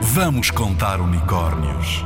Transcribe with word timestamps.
Vamos 0.00 0.50
contar 0.52 1.00
unicórnios. 1.00 2.04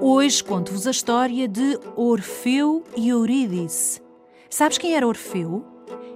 Hoje 0.00 0.42
conto-vos 0.44 0.86
a 0.86 0.92
história 0.92 1.48
de 1.48 1.78
Orfeu 1.96 2.84
e 2.96 3.08
Eurídice. 3.08 4.00
Sabes 4.48 4.78
quem 4.78 4.94
era 4.94 5.06
Orfeu? 5.06 5.64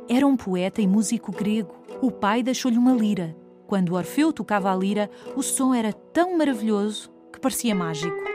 Era 0.09 0.25
um 0.25 0.37
poeta 0.37 0.81
e 0.81 0.87
músico 0.87 1.33
grego. 1.33 1.75
O 2.01 2.11
pai 2.11 2.45
deixou-lhe 2.45 2.79
uma 2.79 2.93
lira. 2.93 3.37
Quando 3.67 3.95
Orfeu 3.95 4.33
tocava 4.33 4.73
a 4.73 4.77
lira, 4.77 5.11
o 5.35 5.43
som 5.43 5.75
era 5.75 5.93
tão 5.93 6.39
maravilhoso 6.39 7.11
que 7.33 7.41
parecia 7.41 7.75
mágico. 7.75 8.28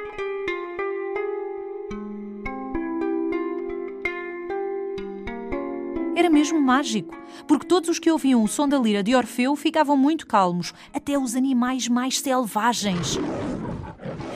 Era 6.16 6.30
mesmo 6.30 6.62
mágico, 6.62 7.16
porque 7.48 7.66
todos 7.66 7.90
os 7.90 8.00
que 8.00 8.12
ouviam 8.12 8.44
o 8.44 8.48
som 8.48 8.68
da 8.68 8.78
lira 8.78 9.02
de 9.02 9.16
Orfeu 9.16 9.56
ficavam 9.56 9.98
muito 9.98 10.28
calmos, 10.28 10.74
até 10.94 11.18
os 11.18 11.36
animais 11.36 11.88
mais 11.88 12.20
selvagens. 12.20 13.18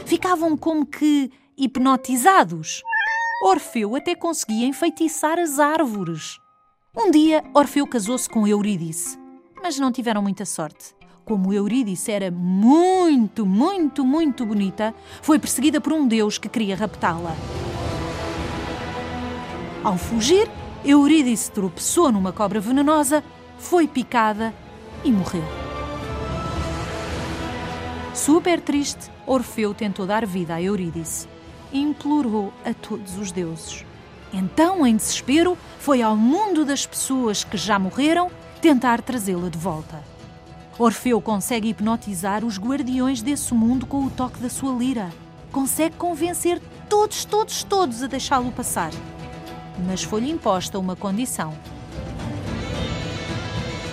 Ficavam 0.06 0.58
como 0.58 0.86
que 0.86 1.32
hipnotizados. 1.56 2.82
Orfeu 3.44 3.96
até 3.96 4.16
conseguia 4.16 4.66
enfeitiçar 4.66 5.38
as 5.38 5.60
árvores. 5.60 6.40
Um 6.96 7.12
dia, 7.12 7.44
Orfeu 7.54 7.86
casou-se 7.86 8.28
com 8.28 8.48
Eurídice, 8.48 9.20
mas 9.62 9.78
não 9.78 9.92
tiveram 9.92 10.22
muita 10.22 10.46
sorte. 10.46 10.96
Como 11.24 11.54
Eurídice 11.54 12.12
era 12.12 12.32
muito, 12.32 13.46
muito, 13.46 14.04
muito 14.04 14.46
bonita, 14.46 14.96
foi 15.22 15.38
perseguida 15.38 15.80
por 15.80 15.94
um 15.94 16.08
deus 16.08 16.40
que 16.40 16.50
queria 16.50 16.76
raptá-la. 16.76 17.36
Ao 19.84 19.96
fugir, 19.98 20.50
Eurídice 20.86 21.52
tropeçou 21.52 22.12
numa 22.12 22.32
cobra 22.32 22.60
venenosa, 22.60 23.24
foi 23.58 23.88
picada 23.88 24.54
e 25.04 25.12
morreu. 25.12 25.44
Super 28.14 28.62
triste, 28.62 29.12
Orfeu 29.26 29.74
tentou 29.74 30.06
dar 30.06 30.26
vida 30.26 30.56
a 30.56 30.62
Eurídice 30.62 31.28
implorou 31.72 32.54
a 32.66 32.74
todos 32.74 33.18
os 33.18 33.32
deuses. 33.32 33.86
Então, 34.34 34.86
em 34.86 34.96
desespero, 34.96 35.58
foi 35.80 36.02
ao 36.02 36.16
mundo 36.16 36.66
das 36.66 36.86
pessoas 36.86 37.44
que 37.44 37.58
já 37.58 37.80
morreram 37.80 38.30
tentar 38.62 39.02
trazê-la 39.02 39.50
de 39.50 39.58
volta. 39.58 40.04
Orfeu 40.78 41.20
consegue 41.22 41.70
hipnotizar 41.70 42.46
os 42.46 42.60
guardiões 42.60 43.22
desse 43.22 43.54
mundo 43.54 43.86
com 43.86 44.06
o 44.06 44.10
toque 44.10 44.40
da 44.40 44.50
sua 44.50 44.74
lira. 44.74 45.10
Consegue 45.52 45.96
convencer 45.96 46.62
todos, 46.90 47.26
todos, 47.26 47.64
todos 47.64 48.04
a 48.04 48.08
deixá-lo 48.08 48.52
passar 48.52 48.92
mas 49.86 50.04
foi-lhe 50.04 50.30
imposta 50.30 50.80
uma 50.80 50.96
condição. 50.96 51.54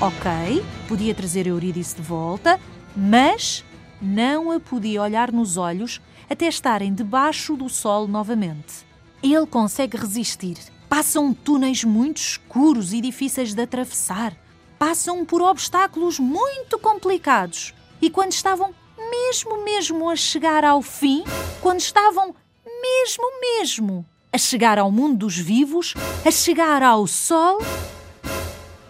Ok, 0.00 0.64
podia 0.88 1.14
trazer 1.14 1.46
Eurídice 1.46 1.96
de 1.96 2.02
volta, 2.02 2.60
mas 2.96 3.64
não 4.00 4.50
a 4.50 4.60
podia 4.60 5.00
olhar 5.00 5.32
nos 5.32 5.56
olhos 5.56 6.00
até 6.28 6.46
estarem 6.46 6.92
debaixo 6.92 7.56
do 7.56 7.68
sol 7.68 8.06
novamente. 8.06 8.84
Ele 9.22 9.46
consegue 9.46 9.96
resistir. 9.96 10.58
Passam 10.88 11.32
túneis 11.32 11.84
muito 11.84 12.18
escuros 12.18 12.92
e 12.92 13.00
difíceis 13.00 13.54
de 13.54 13.62
atravessar. 13.62 14.36
Passam 14.78 15.24
por 15.24 15.40
obstáculos 15.40 16.18
muito 16.18 16.78
complicados. 16.78 17.72
E 18.02 18.10
quando 18.10 18.32
estavam 18.32 18.74
mesmo, 19.10 19.64
mesmo 19.64 20.10
a 20.10 20.16
chegar 20.16 20.64
ao 20.64 20.82
fim, 20.82 21.24
quando 21.62 21.80
estavam 21.80 22.34
mesmo, 22.64 23.40
mesmo 23.40 24.06
a 24.34 24.38
chegar 24.38 24.80
ao 24.80 24.90
mundo 24.90 25.18
dos 25.18 25.38
vivos, 25.38 25.94
a 26.26 26.30
chegar 26.32 26.82
ao 26.82 27.06
sol. 27.06 27.58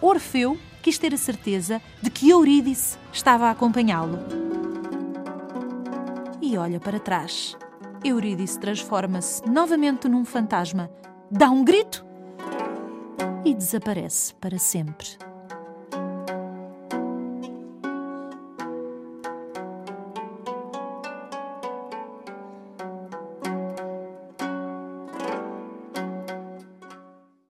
Orfeu 0.01 0.57
quis 0.81 0.97
ter 0.97 1.13
a 1.13 1.17
certeza 1.17 1.79
de 2.01 2.09
que 2.09 2.31
Eurídice 2.31 2.97
estava 3.13 3.45
a 3.45 3.51
acompanhá-lo. 3.51 4.17
E 6.41 6.57
olha 6.57 6.79
para 6.79 6.99
trás. 6.99 7.55
Eurídice 8.03 8.59
transforma-se 8.59 9.47
novamente 9.47 10.09
num 10.09 10.25
fantasma, 10.25 10.89
dá 11.29 11.51
um 11.51 11.63
grito 11.63 12.03
e 13.45 13.53
desaparece 13.53 14.33
para 14.33 14.57
sempre. 14.57 15.24